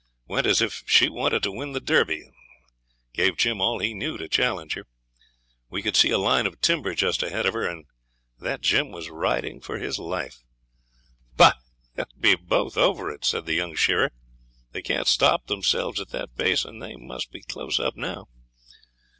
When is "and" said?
2.23-2.33, 7.67-7.85, 16.65-16.81